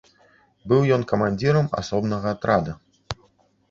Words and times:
Быў 0.71 0.81
ён 0.95 1.05
камандзірам 1.13 1.71
асобнага 1.83 2.27
атрада. 2.37 2.71